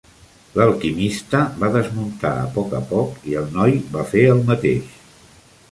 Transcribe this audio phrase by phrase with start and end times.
[0.59, 4.99] L'alquimista va desmuntar a poc a poc i el noi va fer el mateix.